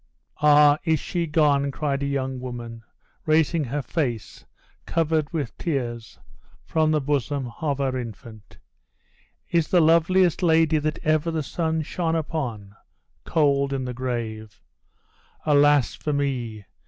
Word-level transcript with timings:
"Ah! 0.41 0.79
is 0.83 0.99
she 0.99 1.27
gone?" 1.27 1.69
cried 1.69 2.01
a 2.01 2.07
young 2.07 2.39
woman, 2.39 2.81
raising 3.27 3.65
her 3.65 3.83
face, 3.83 4.45
covered 4.87 5.31
with 5.31 5.55
tears, 5.59 6.17
from 6.65 6.89
the 6.89 6.99
bosom 6.99 7.51
of 7.61 7.77
her 7.77 7.95
infant; 7.95 8.57
"is 9.51 9.67
the 9.67 9.79
loveliest 9.79 10.41
lady 10.41 10.79
that 10.79 10.97
ever 11.03 11.29
the 11.29 11.43
sun 11.43 11.83
shone 11.83 12.15
upon, 12.15 12.75
cold 13.25 13.71
in 13.73 13.85
the 13.85 13.93
grave? 13.93 14.59
Alas, 15.45 15.93
for 15.93 16.13
me! 16.13 16.65